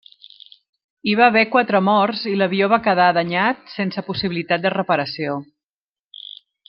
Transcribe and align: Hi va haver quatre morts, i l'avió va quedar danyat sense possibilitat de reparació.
Hi 1.09 1.13
va 1.19 1.27
haver 1.31 1.43
quatre 1.55 1.81
morts, 1.89 2.23
i 2.31 2.33
l'avió 2.39 2.69
va 2.73 2.81
quedar 2.87 3.11
danyat 3.19 3.61
sense 3.75 4.05
possibilitat 4.09 4.65
de 4.65 4.73
reparació. 4.77 5.37